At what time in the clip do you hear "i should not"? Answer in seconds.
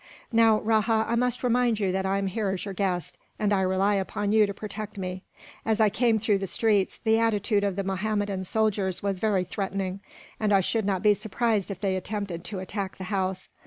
10.53-11.03